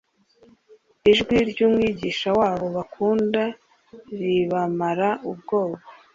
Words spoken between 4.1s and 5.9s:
ribamara ubwoba